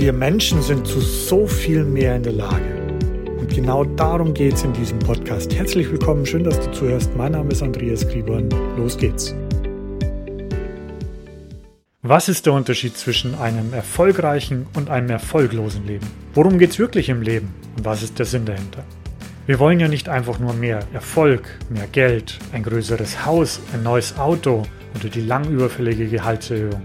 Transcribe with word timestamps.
Wir 0.00 0.14
Menschen 0.14 0.62
sind 0.62 0.86
zu 0.86 0.98
so 0.98 1.46
viel 1.46 1.84
mehr 1.84 2.16
in 2.16 2.22
der 2.22 2.32
Lage. 2.32 2.88
Und 3.38 3.54
genau 3.54 3.84
darum 3.84 4.32
geht 4.32 4.54
es 4.54 4.62
in 4.62 4.72
diesem 4.72 4.98
Podcast. 4.98 5.54
Herzlich 5.54 5.90
willkommen, 5.90 6.24
schön, 6.24 6.42
dass 6.42 6.58
du 6.58 6.72
zuhörst. 6.72 7.14
Mein 7.16 7.32
Name 7.32 7.50
ist 7.52 7.62
Andreas 7.62 8.08
Griebern. 8.08 8.48
Los 8.78 8.96
geht's. 8.96 9.34
Was 12.00 12.30
ist 12.30 12.46
der 12.46 12.54
Unterschied 12.54 12.96
zwischen 12.96 13.34
einem 13.34 13.74
erfolgreichen 13.74 14.66
und 14.74 14.88
einem 14.88 15.10
erfolglosen 15.10 15.86
Leben? 15.86 16.06
Worum 16.32 16.58
geht 16.58 16.70
es 16.70 16.78
wirklich 16.78 17.10
im 17.10 17.20
Leben 17.20 17.54
und 17.76 17.84
was 17.84 18.02
ist 18.02 18.18
der 18.18 18.24
Sinn 18.24 18.46
dahinter? 18.46 18.82
Wir 19.44 19.58
wollen 19.58 19.80
ja 19.80 19.88
nicht 19.88 20.08
einfach 20.08 20.38
nur 20.38 20.54
mehr 20.54 20.80
Erfolg, 20.94 21.58
mehr 21.68 21.88
Geld, 21.88 22.38
ein 22.54 22.62
größeres 22.62 23.26
Haus, 23.26 23.60
ein 23.74 23.82
neues 23.82 24.16
Auto 24.16 24.62
oder 24.98 25.10
die 25.10 25.20
lang 25.20 25.50
überfällige 25.50 26.06
Gehaltserhöhung. 26.06 26.80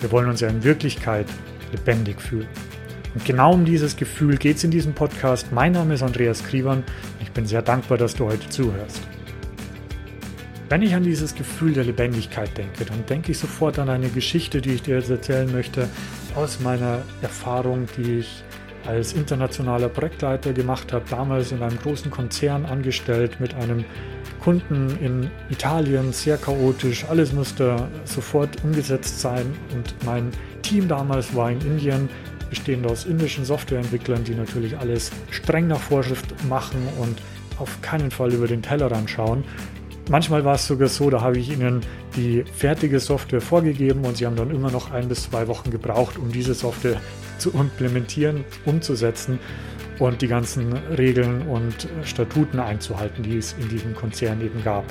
Wir 0.00 0.10
wollen 0.10 0.28
uns 0.28 0.40
ja 0.40 0.48
in 0.48 0.64
Wirklichkeit 0.64 1.26
lebendig 1.72 2.20
fühlen. 2.20 2.48
Und 3.14 3.24
genau 3.24 3.54
um 3.54 3.64
dieses 3.64 3.96
Gefühl 3.96 4.36
geht 4.36 4.58
es 4.58 4.64
in 4.64 4.70
diesem 4.70 4.92
Podcast. 4.92 5.52
Mein 5.52 5.72
Name 5.72 5.94
ist 5.94 6.02
Andreas 6.02 6.44
Kriebern. 6.44 6.84
Ich 7.20 7.30
bin 7.32 7.44
sehr 7.44 7.62
dankbar, 7.62 7.98
dass 7.98 8.14
du 8.14 8.26
heute 8.26 8.48
zuhörst. 8.48 9.00
Wenn 10.68 10.82
ich 10.82 10.94
an 10.94 11.02
dieses 11.02 11.34
Gefühl 11.34 11.72
der 11.72 11.82
Lebendigkeit 11.82 12.56
denke, 12.56 12.84
dann 12.84 13.04
denke 13.06 13.32
ich 13.32 13.38
sofort 13.38 13.80
an 13.80 13.88
eine 13.88 14.08
Geschichte, 14.08 14.60
die 14.60 14.70
ich 14.70 14.82
dir 14.82 14.98
jetzt 14.98 15.10
erzählen 15.10 15.50
möchte, 15.50 15.88
aus 16.36 16.60
meiner 16.60 17.02
Erfahrung, 17.22 17.88
die 17.96 18.20
ich 18.20 18.44
als 18.86 19.12
internationaler 19.12 19.88
Projektleiter 19.88 20.52
gemacht 20.52 20.92
habe, 20.92 21.04
damals 21.10 21.50
in 21.50 21.62
einem 21.62 21.78
großen 21.78 22.10
Konzern 22.12 22.64
angestellt 22.66 23.40
mit 23.40 23.54
einem 23.54 23.84
Kunden 24.40 24.96
in 25.02 25.30
Italien, 25.50 26.12
sehr 26.12 26.38
chaotisch, 26.38 27.04
alles 27.08 27.32
musste 27.32 27.88
sofort 28.04 28.62
umgesetzt 28.64 29.20
sein 29.20 29.46
und 29.74 29.94
mein 30.06 30.30
Team 30.70 30.86
damals 30.86 31.34
war 31.34 31.50
in 31.50 31.60
Indien, 31.62 32.08
bestehend 32.48 32.86
aus 32.86 33.04
indischen 33.04 33.44
Softwareentwicklern, 33.44 34.22
die 34.22 34.36
natürlich 34.36 34.78
alles 34.78 35.10
streng 35.32 35.66
nach 35.66 35.80
Vorschrift 35.80 36.32
machen 36.48 36.86
und 37.00 37.18
auf 37.58 37.82
keinen 37.82 38.12
Fall 38.12 38.32
über 38.32 38.46
den 38.46 38.62
Tellerrand 38.62 39.10
schauen. 39.10 39.42
Manchmal 40.08 40.44
war 40.44 40.54
es 40.54 40.68
sogar 40.68 40.86
so, 40.86 41.10
da 41.10 41.22
habe 41.22 41.38
ich 41.38 41.50
ihnen 41.50 41.80
die 42.14 42.44
fertige 42.54 43.00
Software 43.00 43.40
vorgegeben 43.40 44.04
und 44.04 44.16
sie 44.16 44.26
haben 44.26 44.36
dann 44.36 44.52
immer 44.52 44.70
noch 44.70 44.92
ein 44.92 45.08
bis 45.08 45.24
zwei 45.24 45.48
Wochen 45.48 45.72
gebraucht, 45.72 46.18
um 46.18 46.30
diese 46.30 46.54
Software 46.54 47.00
zu 47.38 47.50
implementieren, 47.50 48.44
umzusetzen 48.64 49.40
und 49.98 50.22
die 50.22 50.28
ganzen 50.28 50.72
Regeln 50.96 51.42
und 51.48 51.88
Statuten 52.04 52.60
einzuhalten, 52.60 53.24
die 53.24 53.38
es 53.38 53.56
in 53.60 53.68
diesem 53.68 53.96
Konzern 53.96 54.40
eben 54.40 54.62
gab. 54.62 54.84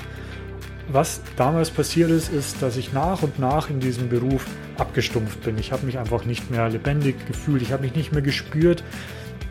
Was 0.91 1.21
damals 1.37 1.69
passiert 1.69 2.09
ist, 2.11 2.33
ist, 2.33 2.61
dass 2.61 2.75
ich 2.75 2.91
nach 2.91 3.23
und 3.23 3.39
nach 3.39 3.69
in 3.69 3.79
diesem 3.79 4.09
Beruf 4.09 4.45
abgestumpft 4.79 5.41
bin. 5.43 5.57
Ich 5.57 5.71
habe 5.71 5.85
mich 5.85 5.97
einfach 5.97 6.25
nicht 6.25 6.51
mehr 6.51 6.69
lebendig 6.69 7.25
gefühlt, 7.27 7.61
ich 7.61 7.71
habe 7.71 7.83
mich 7.83 7.95
nicht 7.95 8.11
mehr 8.11 8.21
gespürt. 8.21 8.83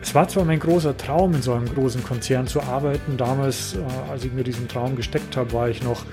Es 0.01 0.15
war 0.15 0.27
zwar 0.27 0.45
mein 0.45 0.59
großer 0.59 0.95
Traum, 0.95 1.33
in 1.33 1.41
so 1.41 1.53
einem 1.53 1.67
großen 1.73 2.03
Konzern 2.03 2.47
zu 2.47 2.61
arbeiten. 2.61 3.17
Damals, 3.17 3.75
äh, 3.75 4.11
als 4.11 4.23
ich 4.23 4.31
mir 4.31 4.43
diesen 4.43 4.67
Traum 4.67 4.95
gesteckt 4.95 5.35
habe, 5.35 5.51
war 5.51 5.69
ich 5.69 5.83
noch 5.83 6.05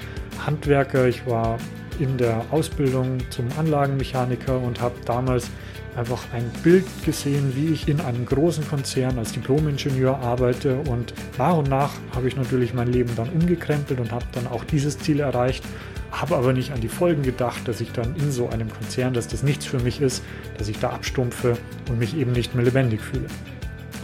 Handwerker. 0.44 1.06
Ich 1.06 1.27
war 1.27 1.59
in 1.98 2.19
der 2.19 2.44
Ausbildung 2.50 3.19
zum 3.31 3.47
Anlagenmechaniker 3.59 4.59
und 4.59 4.81
habe 4.81 4.97
damals 5.05 5.50
einfach 5.97 6.22
ein 6.33 6.50
Bild 6.62 6.84
gesehen, 7.05 7.52
wie 7.55 7.72
ich 7.72 7.89
in 7.89 8.00
einem 8.00 8.27
großen 8.27 8.69
Konzern 8.69 9.19
als 9.19 9.33
Diplomingenieur 9.33 10.19
arbeite 10.19 10.77
und 10.88 11.14
nach 11.38 11.56
und 11.56 11.69
nach 11.69 11.91
habe 12.14 12.28
ich 12.28 12.36
natürlich 12.36 12.75
mein 12.75 12.92
Leben 12.92 13.11
dann 13.16 13.28
umgekrempelt 13.30 13.98
und 13.98 14.12
habe 14.12 14.27
dann 14.33 14.47
auch 14.47 14.64
dieses 14.64 14.98
Ziel 14.98 15.20
erreicht, 15.20 15.64
habe 16.11 16.36
aber 16.36 16.53
nicht 16.53 16.72
an 16.72 16.80
die 16.80 16.88
Folgen 16.88 17.22
gedacht, 17.22 17.66
dass 17.66 17.80
ich 17.80 17.92
dann 17.92 18.14
in 18.16 18.30
so 18.30 18.48
einem 18.48 18.70
Konzern, 18.70 19.14
dass 19.14 19.28
das 19.28 19.42
nichts 19.42 19.64
für 19.66 19.80
mich 19.80 20.00
ist, 20.00 20.22
dass 20.58 20.69
ich 20.69 20.78
da 20.78 20.91
abstumpfe 20.91 21.56
und 21.88 21.98
mich 21.98 22.16
eben 22.16 22.33
nicht 22.33 22.55
mehr 22.55 22.64
lebendig 22.64 23.00
fühle. 23.00 23.27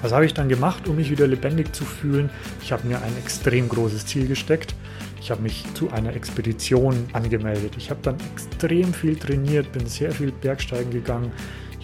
Was 0.03 0.12
habe 0.12 0.27
ich 0.27 0.34
dann 0.34 0.49
gemacht, 0.49 0.89
um 0.89 0.97
mich 0.97 1.11
wieder 1.11 1.29
lebendig 1.29 1.73
zu 1.75 1.84
fühlen? 1.84 2.28
Ich 2.61 2.72
habe 2.72 2.89
mir 2.89 2.97
ein 2.97 3.16
extrem 3.22 3.69
großes 3.69 4.05
Ziel 4.06 4.27
gesteckt. 4.27 4.75
Ich 5.21 5.31
habe 5.31 5.43
mich 5.43 5.65
zu 5.75 5.93
einer 5.93 6.16
Expedition 6.16 7.06
angemeldet. 7.12 7.75
Ich 7.77 7.91
habe 7.91 8.00
dann 8.03 8.16
extrem 8.34 8.93
viel 8.93 9.15
trainiert, 9.15 9.71
bin 9.71 9.87
sehr 9.87 10.11
viel 10.11 10.33
Bergsteigen 10.33 10.91
gegangen, 10.91 11.31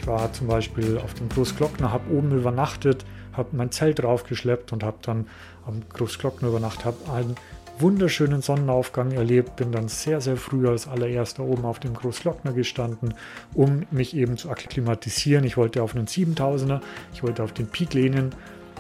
war 0.08 0.32
zum 0.32 0.48
Beispiel 0.48 0.98
auf 0.98 1.14
dem 1.14 1.28
Großglockner, 1.28 1.92
habe 1.92 2.12
oben 2.12 2.36
übernachtet, 2.36 3.04
habe 3.32 3.50
mein 3.52 3.70
Zelt 3.70 4.00
draufgeschleppt 4.00 4.72
und 4.72 4.82
habe 4.82 4.98
dann 5.02 5.26
am 5.66 5.82
Großglockner 5.92 6.48
übernachtet, 6.48 6.86
habe 6.86 7.12
einen 7.12 7.36
wunderschönen 7.78 8.42
Sonnenaufgang 8.42 9.12
erlebt, 9.12 9.56
bin 9.56 9.70
dann 9.70 9.88
sehr, 9.88 10.20
sehr 10.20 10.36
früh 10.36 10.69
als 10.69 10.88
allererster 10.88 11.44
oben 11.44 11.64
auf 11.64 11.78
dem 11.78 11.94
Großglockner 11.94 12.52
gestanden, 12.52 13.14
um 13.54 13.84
mich 13.91 14.16
eben 14.16 14.36
zu 14.36 14.50
akklimatisieren. 14.50 15.44
Ich 15.44 15.56
wollte 15.56 15.82
auf 15.82 15.94
einen 15.94 16.06
7000er, 16.06 16.80
ich 17.12 17.22
wollte 17.22 17.42
auf 17.42 17.52
den 17.52 17.69
Peak 17.69 17.94
lehnen 17.94 18.34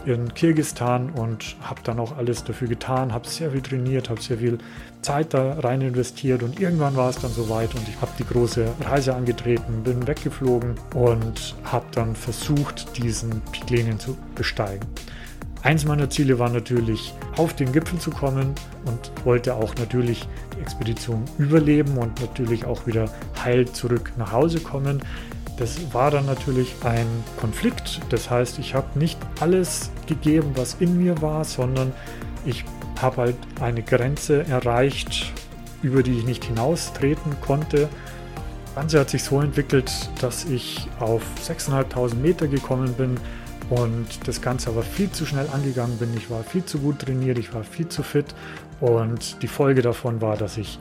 in 0.06 0.32
Kirgistan 0.34 1.10
und 1.10 1.56
habe 1.62 1.80
dann 1.84 1.98
auch 1.98 2.16
alles 2.16 2.44
dafür 2.44 2.68
getan, 2.68 3.12
habe 3.12 3.28
sehr 3.28 3.50
viel 3.50 3.60
trainiert, 3.60 4.08
habe 4.10 4.20
sehr 4.20 4.38
viel 4.38 4.58
Zeit 5.02 5.34
da 5.34 5.58
rein 5.60 5.80
investiert 5.80 6.42
und 6.42 6.60
irgendwann 6.60 6.96
war 6.96 7.10
es 7.10 7.18
dann 7.18 7.30
soweit 7.30 7.74
und 7.74 7.88
ich 7.88 8.00
habe 8.00 8.10
die 8.18 8.24
große 8.24 8.66
Reise 8.84 9.14
angetreten, 9.14 9.82
bin 9.84 10.06
weggeflogen 10.06 10.74
und 10.94 11.54
habe 11.64 11.86
dann 11.92 12.14
versucht, 12.14 12.96
diesen 12.96 13.42
Peak 13.52 14.00
zu 14.00 14.16
besteigen. 14.34 14.86
Eins 15.62 15.84
meiner 15.84 16.08
Ziele 16.08 16.38
war 16.38 16.50
natürlich, 16.50 17.12
auf 17.36 17.54
den 17.54 17.72
Gipfel 17.72 17.98
zu 17.98 18.10
kommen 18.10 18.54
und 18.84 19.24
wollte 19.24 19.54
auch 19.54 19.74
natürlich 19.74 20.26
die 20.56 20.60
Expedition 20.60 21.24
überleben 21.36 21.98
und 21.98 22.20
natürlich 22.20 22.64
auch 22.64 22.86
wieder 22.86 23.10
heil 23.44 23.66
zurück 23.66 24.12
nach 24.16 24.32
Hause 24.32 24.60
kommen. 24.60 25.02
Das 25.58 25.92
war 25.92 26.10
dann 26.12 26.26
natürlich 26.26 26.74
ein 26.84 27.06
Konflikt. 27.40 28.00
Das 28.10 28.30
heißt, 28.30 28.58
ich 28.60 28.74
habe 28.74 28.98
nicht 28.98 29.18
alles 29.40 29.90
gegeben, 30.06 30.52
was 30.54 30.76
in 30.78 30.96
mir 30.96 31.20
war, 31.20 31.44
sondern 31.44 31.92
ich 32.44 32.64
habe 33.00 33.16
halt 33.16 33.36
eine 33.60 33.82
Grenze 33.82 34.46
erreicht, 34.46 35.32
über 35.82 36.02
die 36.02 36.18
ich 36.18 36.24
nicht 36.24 36.44
hinaustreten 36.44 37.36
konnte. 37.40 37.88
Das 38.66 38.74
Ganze 38.74 39.00
hat 39.00 39.10
sich 39.10 39.24
so 39.24 39.40
entwickelt, 39.40 39.90
dass 40.20 40.44
ich 40.44 40.88
auf 41.00 41.22
6.500 41.44 42.14
Meter 42.14 42.46
gekommen 42.46 42.94
bin 42.94 43.16
und 43.70 44.06
das 44.26 44.40
Ganze 44.40 44.70
aber 44.70 44.82
viel 44.82 45.10
zu 45.10 45.26
schnell 45.26 45.48
angegangen 45.52 45.98
bin. 45.98 46.16
Ich 46.16 46.30
war 46.30 46.44
viel 46.44 46.64
zu 46.64 46.78
gut 46.78 47.00
trainiert, 47.00 47.38
ich 47.38 47.52
war 47.52 47.64
viel 47.64 47.88
zu 47.88 48.04
fit 48.04 48.26
und 48.80 49.42
die 49.42 49.48
Folge 49.48 49.82
davon 49.82 50.20
war, 50.20 50.36
dass 50.36 50.56
ich 50.56 50.78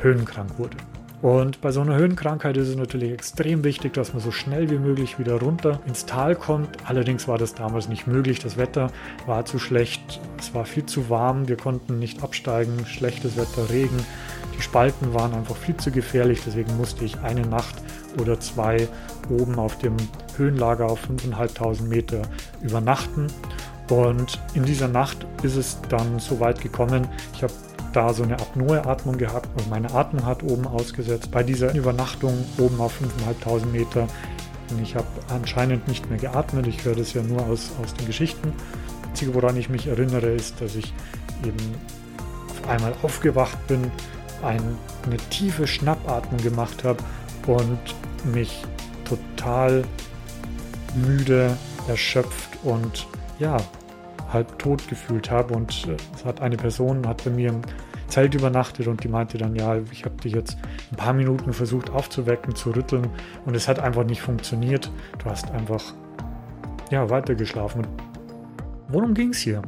höhenkrank 0.00 0.58
wurde. 0.58 0.76
Und 1.22 1.60
bei 1.60 1.70
so 1.70 1.82
einer 1.82 1.96
Höhenkrankheit 1.96 2.56
ist 2.56 2.68
es 2.68 2.76
natürlich 2.76 3.12
extrem 3.12 3.62
wichtig, 3.62 3.92
dass 3.92 4.14
man 4.14 4.22
so 4.22 4.30
schnell 4.30 4.70
wie 4.70 4.78
möglich 4.78 5.18
wieder 5.18 5.38
runter 5.38 5.80
ins 5.86 6.06
Tal 6.06 6.34
kommt. 6.34 6.70
Allerdings 6.86 7.28
war 7.28 7.36
das 7.36 7.54
damals 7.54 7.88
nicht 7.88 8.06
möglich. 8.06 8.38
Das 8.38 8.56
Wetter 8.56 8.90
war 9.26 9.44
zu 9.44 9.58
schlecht, 9.58 10.20
es 10.38 10.54
war 10.54 10.64
viel 10.64 10.86
zu 10.86 11.10
warm, 11.10 11.46
wir 11.46 11.56
konnten 11.56 11.98
nicht 11.98 12.22
absteigen, 12.22 12.86
schlechtes 12.86 13.36
Wetter, 13.36 13.68
Regen. 13.68 13.98
Die 14.56 14.62
Spalten 14.62 15.12
waren 15.12 15.34
einfach 15.34 15.56
viel 15.56 15.76
zu 15.76 15.90
gefährlich, 15.90 16.40
deswegen 16.44 16.74
musste 16.78 17.04
ich 17.04 17.18
eine 17.20 17.42
Nacht 17.42 17.74
oder 18.18 18.40
zwei 18.40 18.88
oben 19.28 19.58
auf 19.58 19.78
dem 19.78 19.96
Höhenlager 20.38 20.86
auf 20.86 21.06
5.500 21.06 21.82
Meter 21.82 22.22
übernachten. 22.62 23.26
Und 23.90 24.40
in 24.54 24.64
dieser 24.64 24.88
Nacht 24.88 25.26
ist 25.42 25.56
es 25.56 25.78
dann 25.88 26.18
so 26.18 26.40
weit 26.40 26.60
gekommen. 26.60 27.08
Ich 27.34 27.42
habe 27.42 27.52
da 27.92 28.12
so 28.12 28.22
eine 28.22 28.34
Apnoe-Atmung 28.34 29.18
gehabt 29.18 29.48
und 29.58 29.68
meine 29.68 29.92
Atmung 29.92 30.24
hat 30.24 30.42
oben 30.42 30.66
ausgesetzt. 30.66 31.30
Bei 31.30 31.42
dieser 31.42 31.74
Übernachtung 31.74 32.44
oben 32.58 32.80
auf 32.80 33.00
5.500 33.00 33.66
Meter. 33.66 34.06
Und 34.70 34.80
ich 34.82 34.94
habe 34.94 35.06
anscheinend 35.28 35.88
nicht 35.88 36.08
mehr 36.08 36.18
geatmet. 36.18 36.66
Ich 36.66 36.84
höre 36.84 36.94
das 36.94 37.12
ja 37.12 37.22
nur 37.22 37.44
aus, 37.46 37.70
aus 37.82 37.94
den 37.94 38.06
Geschichten. 38.06 38.52
Das 39.02 39.10
Einzige, 39.10 39.34
woran 39.34 39.56
ich 39.56 39.68
mich 39.68 39.88
erinnere, 39.88 40.28
ist, 40.28 40.60
dass 40.60 40.76
ich 40.76 40.92
eben 41.44 41.74
auf 42.48 42.68
einmal 42.68 42.94
aufgewacht 43.02 43.66
bin, 43.66 43.90
ein, 44.42 44.62
eine 45.04 45.16
tiefe 45.30 45.66
Schnappatmung 45.66 46.40
gemacht 46.40 46.84
habe 46.84 47.02
und 47.46 47.78
mich 48.32 48.62
total 49.04 49.84
müde, 50.94 51.56
erschöpft 51.88 52.50
und 52.62 53.06
ja, 53.38 53.56
halb 54.32 54.58
tot 54.58 54.86
gefühlt 54.88 55.30
habe. 55.30 55.54
Und 55.54 55.86
äh, 55.88 55.96
es 56.14 56.24
hat 56.24 56.40
eine 56.40 56.56
Person, 56.56 57.06
hat 57.06 57.24
bei 57.24 57.30
mir 57.30 57.50
im 57.50 57.62
Zelt 58.08 58.34
übernachtet 58.34 58.88
und 58.88 59.04
die 59.04 59.08
meinte 59.08 59.38
dann, 59.38 59.54
ja, 59.54 59.76
ich 59.92 60.04
habe 60.04 60.16
dich 60.16 60.32
jetzt 60.32 60.58
ein 60.90 60.96
paar 60.96 61.12
Minuten 61.12 61.52
versucht 61.52 61.90
aufzuwecken, 61.90 62.56
zu 62.56 62.70
rütteln 62.70 63.08
und 63.46 63.54
es 63.54 63.68
hat 63.68 63.78
einfach 63.78 64.04
nicht 64.04 64.20
funktioniert. 64.20 64.90
Du 65.22 65.30
hast 65.30 65.50
einfach 65.52 65.94
ja, 66.90 67.08
weitergeschlafen. 67.08 67.86
Worum 68.88 69.14
ging 69.14 69.30
es 69.30 69.38
hier? 69.38 69.62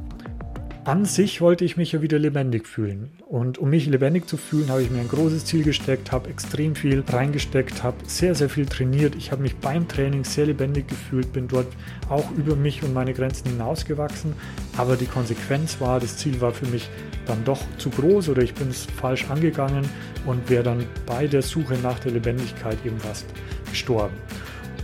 An 0.84 1.04
sich 1.04 1.40
wollte 1.40 1.64
ich 1.64 1.76
mich 1.76 1.92
ja 1.92 2.02
wieder 2.02 2.18
lebendig 2.18 2.66
fühlen. 2.66 3.10
Und 3.28 3.56
um 3.58 3.70
mich 3.70 3.86
lebendig 3.86 4.26
zu 4.26 4.36
fühlen, 4.36 4.68
habe 4.68 4.82
ich 4.82 4.90
mir 4.90 4.98
ein 4.98 5.06
großes 5.06 5.44
Ziel 5.44 5.62
gesteckt, 5.62 6.10
habe 6.10 6.28
extrem 6.28 6.74
viel 6.74 7.04
reingesteckt, 7.06 7.84
habe 7.84 7.98
sehr, 8.08 8.34
sehr 8.34 8.48
viel 8.48 8.66
trainiert. 8.66 9.14
Ich 9.14 9.30
habe 9.30 9.42
mich 9.42 9.54
beim 9.54 9.86
Training 9.86 10.24
sehr 10.24 10.46
lebendig 10.46 10.88
gefühlt, 10.88 11.32
bin 11.32 11.46
dort 11.46 11.68
auch 12.08 12.28
über 12.32 12.56
mich 12.56 12.82
und 12.82 12.94
meine 12.94 13.14
Grenzen 13.14 13.50
hinausgewachsen. 13.50 14.32
Aber 14.76 14.96
die 14.96 15.06
Konsequenz 15.06 15.80
war, 15.80 16.00
das 16.00 16.16
Ziel 16.16 16.40
war 16.40 16.50
für 16.50 16.66
mich 16.66 16.90
dann 17.26 17.44
doch 17.44 17.60
zu 17.78 17.88
groß 17.88 18.30
oder 18.30 18.42
ich 18.42 18.54
bin 18.54 18.68
es 18.68 18.84
falsch 18.84 19.30
angegangen 19.30 19.88
und 20.26 20.50
wäre 20.50 20.64
dann 20.64 20.84
bei 21.06 21.28
der 21.28 21.42
Suche 21.42 21.74
nach 21.80 22.00
der 22.00 22.10
Lebendigkeit 22.10 22.78
eben 22.84 22.98
fast 22.98 23.26
gestorben. 23.70 24.16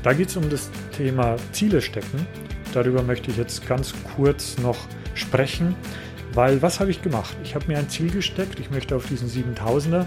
Da 0.05 0.13
geht 0.13 0.29
es 0.29 0.37
um 0.37 0.49
das 0.49 0.71
Thema 0.97 1.35
Ziele 1.51 1.81
stecken. 1.81 2.25
Darüber 2.73 3.03
möchte 3.03 3.33
ich 3.33 3.37
jetzt 3.37 3.67
ganz 3.67 3.93
kurz 4.15 4.59
noch 4.59 4.79
sprechen, 5.19 5.75
weil 6.35 6.63
was 6.63 6.81
habe 6.81 6.91
ich 6.91 7.03
gemacht? 7.03 7.37
Ich 7.43 7.55
habe 7.55 7.67
mir 7.67 7.79
ein 7.79 7.89
Ziel 7.89 8.11
gesteckt, 8.11 8.61
ich 8.61 8.71
möchte 8.71 8.97
auf 8.97 9.07
diesen 9.07 9.29
7000er. 9.29 10.07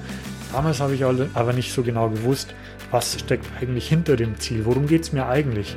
Damals 0.52 0.80
habe 0.80 0.96
ich 0.96 1.04
aber 1.04 1.54
nicht 1.54 1.74
so 1.74 1.84
genau 1.84 2.10
gewusst, 2.10 2.54
was 2.92 3.20
steckt 3.20 3.46
eigentlich 3.60 3.88
hinter 3.88 4.16
dem 4.16 4.40
Ziel, 4.40 4.66
worum 4.66 4.88
geht 4.88 5.04
es 5.04 5.14
mir 5.14 5.28
eigentlich. 5.28 5.76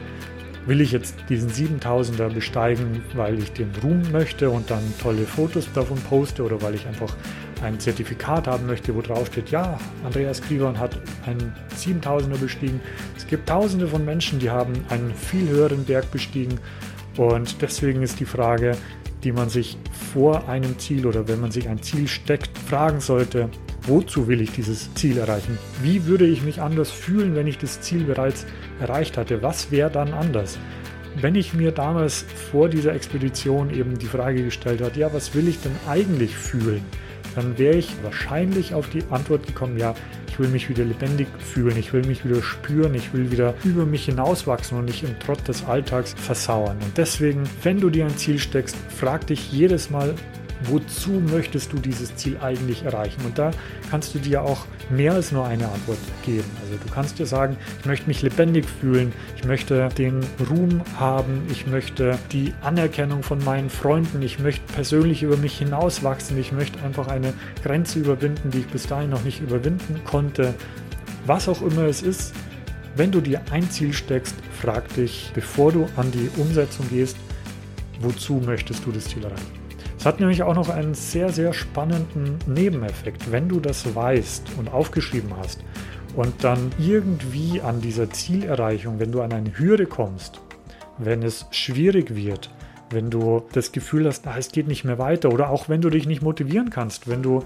Will 0.67 0.81
ich 0.81 0.93
jetzt 0.93 1.17
diesen 1.29 1.51
7000er 1.51 2.33
besteigen, 2.33 3.03
weil 3.15 3.39
ich 3.39 3.53
den 3.53 3.71
Ruhm 3.83 4.03
möchte 4.13 4.49
und 4.49 4.71
dann 4.71 4.83
tolle 5.01 5.25
Fotos 5.25 5.69
davon 5.75 5.99
poste 5.99 6.43
oder 6.43 6.61
weil 6.63 6.75
ich 6.75 6.87
einfach 6.87 7.15
ein 7.63 7.79
Zertifikat 7.79 8.47
haben 8.47 8.67
möchte, 8.67 8.95
wo 8.95 9.03
drauf 9.03 9.27
steht, 9.29 9.51
ja, 9.51 9.79
Andreas 10.05 10.41
Krivan 10.41 10.79
hat 10.79 10.99
einen 11.27 11.53
7000er 11.77 12.39
bestiegen. 12.39 12.81
Es 13.17 13.27
gibt 13.27 13.49
tausende 13.49 13.87
von 13.89 14.05
Menschen, 14.05 14.39
die 14.39 14.51
haben 14.51 14.73
einen 14.89 15.15
viel 15.15 15.49
höheren 15.49 15.85
Berg 15.85 16.11
bestiegen 16.11 16.59
und 17.17 17.61
deswegen 17.63 18.03
ist 18.03 18.19
die 18.19 18.25
Frage, 18.25 18.77
die 19.25 19.33
man 19.33 19.49
sich 19.49 19.79
vor 20.13 20.49
einem 20.49 20.79
Ziel 20.79 21.07
oder 21.07 21.27
wenn 21.27 21.41
man 21.41 21.51
sich 21.51 21.69
ein 21.69 21.83
Ziel 21.83 22.07
steckt, 22.07 22.57
fragen 22.59 23.01
sollte, 23.01 23.49
wozu 23.83 24.29
will 24.29 24.41
ich 24.41 24.53
dieses 24.53 24.93
Ziel 24.95 25.17
erreichen? 25.19 25.59
Wie 25.83 26.05
würde 26.05 26.27
ich 26.27 26.43
mich 26.43 26.61
anders 26.61 26.91
fühlen, 26.91 27.35
wenn 27.35 27.47
ich 27.47 27.59
das 27.59 27.81
Ziel 27.81 28.05
bereits 28.05 28.47
erreicht 28.81 29.17
hatte? 29.17 29.43
Was 29.43 29.71
wäre 29.71 29.91
dann 29.91 30.13
anders? 30.13 30.59
Wenn 31.21 31.37
ich 31.37 31.55
mir 31.55 31.73
damals 31.73 32.27
vor 32.51 32.69
dieser 32.69 32.95
Expedition 32.95 33.73
eben 33.73 33.99
die 33.99 34.07
Frage 34.07 34.45
gestellt 34.45 34.83
habe, 34.83 34.99
ja, 34.99 35.13
was 35.13 35.35
will 35.35 35.49
ich 35.49 35.61
denn 35.61 35.75
eigentlich 35.89 36.37
fühlen? 36.37 36.83
Dann 37.35 37.59
wäre 37.59 37.77
ich 37.77 37.95
wahrscheinlich 38.03 38.75
auf 38.75 38.89
die 38.91 39.03
Antwort 39.11 39.47
gekommen, 39.47 39.79
ja, 39.79 39.95
ich 40.29 40.39
will 40.39 40.49
mich 40.49 40.69
wieder 40.69 40.85
lebendig 40.85 41.29
fühlen, 41.39 41.77
ich 41.79 41.93
will 41.93 42.05
mich 42.05 42.25
wieder 42.25 42.43
spüren, 42.43 42.95
ich 42.95 43.15
will 43.15 43.31
wieder 43.31 43.55
über 43.63 43.87
mich 43.87 44.07
hinauswachsen 44.07 44.77
und 44.77 44.87
nicht 44.87 45.05
im 45.05 45.19
Trott 45.21 45.47
des 45.47 45.65
Alltags 45.65 46.15
versauern. 46.15 46.77
Und 46.83 46.97
deswegen, 46.97 47.45
wenn 47.63 47.81
du 47.81 47.89
dir 47.89 48.05
ein 48.05 48.17
Ziel 48.17 48.39
steckst, 48.39 48.77
frag 48.89 49.27
dich 49.29 49.53
jedes 49.53 49.91
Mal, 49.91 50.15
wozu 50.63 51.11
möchtest 51.11 51.73
du 51.73 51.79
dieses 51.79 52.15
Ziel 52.17 52.39
eigentlich 52.41 52.85
erreichen? 52.85 53.25
Und 53.25 53.39
da 53.39 53.51
kannst 53.91 54.15
du 54.15 54.19
dir 54.19 54.43
auch 54.43 54.67
mehr 54.91 55.13
als 55.13 55.33
nur 55.33 55.47
eine 55.47 55.69
Antwort 55.69 55.99
geben. 56.25 56.49
Also 56.63 56.77
du 56.77 56.93
kannst 56.93 57.19
dir 57.19 57.27
sagen, 57.27 57.57
ich 57.81 57.87
möchte 57.87 58.07
mich 58.07 58.23
lebendig 58.23 58.67
fühlen, 58.81 59.13
ich 59.37 59.45
möchte 59.45 59.89
den 59.99 60.21
Ruhm 60.51 60.83
haben, 60.99 61.43
ich 61.51 61.67
möchte 61.67 62.19
die 62.33 62.53
Anerkennung 62.63 63.23
von 63.23 63.43
meinen 63.45 63.71
Freunden, 63.71 64.23
ich 64.23 64.39
möchte 64.39 64.73
persönlich 64.73 65.23
über 65.23 65.37
mich 65.37 65.59
hinauswachsen, 65.59 66.39
ich 66.39 66.53
möchte 66.53 66.83
einfach 66.83 67.09
eine 67.09 67.33
Grenze 67.63 67.99
überwinden, 67.99 68.51
die 68.51 68.61
ich 68.61 68.67
bis 68.69 68.87
dahin 68.87 69.11
noch 69.11 69.25
nicht 69.25 69.41
überwinden 69.41 70.01
konnte. 70.05 70.55
Was 71.27 71.49
auch 71.49 71.63
immer 71.63 71.85
es 71.85 72.03
ist, 72.03 72.35
wenn 72.97 73.11
du 73.11 73.21
dir 73.21 73.41
ein 73.51 73.69
Ziel 73.71 73.93
steckst, 73.93 74.37
frag 74.61 74.89
dich, 74.95 75.31
bevor 75.35 75.73
du 75.73 75.87
an 75.97 76.13
die 76.13 76.31
Umsetzung 76.37 76.89
gehst, 76.91 77.17
wozu 78.01 78.35
möchtest 78.45 78.87
du 78.87 78.93
das 78.93 79.05
Ziel 79.05 79.25
erreichen? 79.25 79.64
Es 80.05 80.07
hat 80.07 80.21
nämlich 80.21 80.43
auch 80.43 80.55
noch 80.55 80.69
einen 80.69 80.93
sehr, 80.93 81.31
sehr 81.31 81.55
spannenden 81.55 82.37
Nebeneffekt. 82.47 83.33
Wenn 83.33 83.49
du 83.49 83.59
das 83.59 83.95
weißt 83.95 84.51
und 84.59 84.71
aufgeschrieben 84.71 85.31
hast 85.39 85.65
und 86.15 86.45
dann 86.45 86.73
irgendwie 86.79 87.63
an 87.63 87.81
dieser 87.81 88.11
Zielerreichung, 88.11 88.99
wenn 88.99 89.13
du 89.13 89.23
an 89.23 89.33
eine 89.33 89.57
Hürde 89.57 89.87
kommst, 89.87 90.43
wenn 90.99 91.23
es 91.23 91.47
schwierig 91.53 92.15
wird, 92.15 92.51
wenn 92.91 93.09
du 93.09 93.45
das 93.55 93.73
Gefühl 93.73 94.07
hast, 94.07 94.27
ah, 94.27 94.35
es 94.37 94.53
geht 94.53 94.69
nicht 94.69 94.85
mehr 94.85 94.99
weiter 94.99 95.33
oder 95.33 95.49
auch 95.49 95.71
wenn 95.71 95.81
du 95.81 95.89
dich 95.89 96.07
nicht 96.07 96.21
motivieren 96.21 96.69
kannst, 96.69 97.09
wenn 97.09 97.23
du 97.23 97.43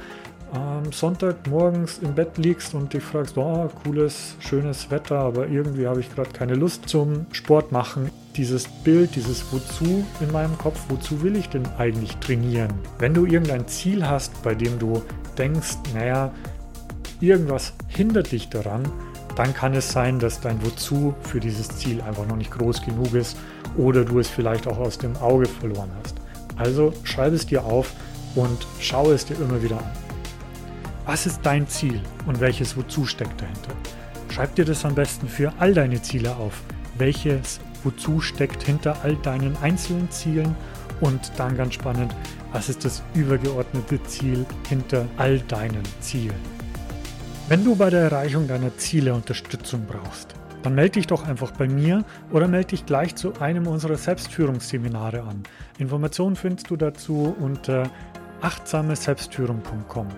ähm, 0.53 0.91
Sonntagmorgens 0.91 2.01
im 2.01 2.17
Bett 2.17 2.39
liegst 2.39 2.75
und 2.75 2.93
dich 2.93 3.05
fragst, 3.05 3.39
oh, 3.39 3.71
cooles, 3.85 4.35
schönes 4.41 4.91
Wetter, 4.91 5.21
aber 5.21 5.47
irgendwie 5.47 5.87
habe 5.87 6.01
ich 6.01 6.13
gerade 6.13 6.31
keine 6.31 6.57
Lust 6.57 6.89
zum 6.89 7.27
Sport 7.31 7.71
machen. 7.71 8.11
Dieses 8.39 8.69
Bild, 8.69 9.17
dieses 9.17 9.53
Wozu 9.53 10.07
in 10.21 10.31
meinem 10.31 10.57
Kopf, 10.57 10.79
wozu 10.89 11.23
will 11.23 11.35
ich 11.35 11.49
denn 11.49 11.67
eigentlich 11.77 12.17
trainieren? 12.19 12.73
Wenn 13.01 13.13
du 13.13 13.27
irgendein 13.27 13.67
Ziel 13.67 14.07
hast, 14.07 14.45
bei 14.45 14.55
dem 14.55 14.79
du 14.79 15.03
denkst, 15.37 15.77
naja, 15.93 16.33
irgendwas 17.19 17.73
hindert 17.89 18.31
dich 18.31 18.49
daran, 18.49 18.85
dann 19.35 19.53
kann 19.55 19.75
es 19.75 19.91
sein, 19.91 20.21
dass 20.21 20.41
dein 20.41 20.65
Wozu 20.65 21.17
für 21.23 21.41
dieses 21.41 21.69
Ziel 21.69 22.01
einfach 22.01 22.29
noch 22.29 22.37
nicht 22.37 22.53
groß 22.53 22.83
genug 22.83 23.13
ist 23.13 23.37
oder 23.77 24.05
du 24.05 24.21
es 24.21 24.29
vielleicht 24.29 24.69
auch 24.69 24.79
aus 24.79 24.99
dem 24.99 25.17
Auge 25.17 25.47
verloren 25.47 25.91
hast. 26.01 26.15
Also 26.57 26.93
schreib 27.03 27.33
es 27.33 27.45
dir 27.45 27.65
auf 27.65 27.93
und 28.37 28.69
schaue 28.79 29.15
es 29.15 29.27
dir 29.27 29.35
immer 29.35 29.61
wieder 29.61 29.79
an. 29.79 29.91
Was 31.07 31.27
ist 31.27 31.41
dein 31.43 31.67
Ziel 31.67 32.01
und 32.27 32.39
welches 32.39 32.77
Wozu 32.77 33.05
steckt 33.05 33.41
dahinter? 33.41 33.73
Schreib 34.31 34.55
dir 34.55 34.65
das 34.65 34.85
am 34.85 34.95
besten 34.95 35.27
für 35.27 35.53
all 35.59 35.75
deine 35.75 36.01
Ziele 36.03 36.37
auf. 36.37 36.63
Welches 36.99 37.59
Wozu 37.85 38.21
steckt 38.21 38.63
hinter 38.63 39.03
all 39.03 39.17
deinen 39.17 39.57
einzelnen 39.59 40.11
Zielen? 40.11 40.55
Und 41.01 41.33
dann 41.37 41.57
ganz 41.57 41.75
spannend, 41.75 42.15
was 42.53 42.69
ist 42.69 42.85
das 42.85 43.03
übergeordnete 43.15 44.03
Ziel 44.05 44.45
hinter 44.69 45.07
all 45.17 45.39
deinen 45.41 45.85
Zielen? 46.01 46.35
Wenn 47.49 47.65
du 47.65 47.77
bei 47.77 47.89
der 47.89 48.01
Erreichung 48.01 48.49
deiner 48.49 48.77
Ziele 48.77 49.15
Unterstützung 49.15 49.87
brauchst, 49.87 50.35
dann 50.63 50.75
melde 50.75 50.93
dich 50.93 51.07
doch 51.07 51.27
einfach 51.27 51.53
bei 51.53 51.69
mir 51.69 52.05
oder 52.33 52.49
melde 52.49 52.69
dich 52.69 52.85
gleich 52.85 53.15
zu 53.15 53.41
einem 53.41 53.67
unserer 53.67 53.97
Selbstführungsseminare 53.97 55.23
an. 55.23 55.45
Informationen 55.79 56.37
findest 56.37 56.71
du 56.71 56.77
dazu 56.77 57.35
unter 57.41 57.91
achtsameselbstführung.com. 58.43 60.09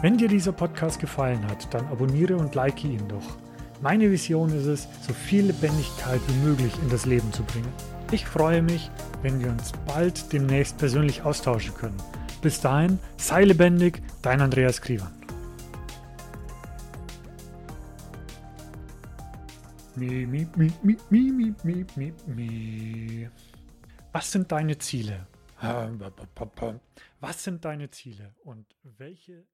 Wenn 0.00 0.16
dir 0.16 0.28
dieser 0.28 0.52
Podcast 0.52 1.00
gefallen 1.00 1.46
hat, 1.48 1.72
dann 1.74 1.86
abonniere 1.88 2.36
und 2.36 2.54
like 2.54 2.84
ihn 2.84 3.06
doch. 3.08 3.36
Meine 3.82 4.08
Vision 4.12 4.48
ist 4.56 4.66
es, 4.66 4.88
so 5.04 5.12
viel 5.12 5.46
Lebendigkeit 5.46 6.20
wie 6.28 6.46
möglich 6.46 6.72
in 6.80 6.88
das 6.88 7.04
Leben 7.04 7.32
zu 7.32 7.42
bringen. 7.42 7.72
Ich 8.12 8.24
freue 8.24 8.62
mich, 8.62 8.88
wenn 9.22 9.40
wir 9.40 9.50
uns 9.50 9.72
bald 9.88 10.32
demnächst 10.32 10.78
persönlich 10.78 11.22
austauschen 11.22 11.74
können. 11.74 11.96
Bis 12.42 12.60
dahin, 12.60 13.00
sei 13.16 13.42
lebendig, 13.42 14.00
dein 14.22 14.40
Andreas 14.40 14.80
Krivan. 14.80 15.12
Was 24.12 24.30
sind 24.30 24.52
deine 24.52 24.78
Ziele? 24.78 25.26
Was 27.18 27.42
sind 27.42 27.64
deine 27.64 27.90
Ziele 27.90 28.32
und 28.44 28.64
welche 28.96 29.44